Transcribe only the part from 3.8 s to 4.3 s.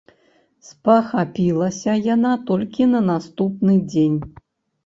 дзень.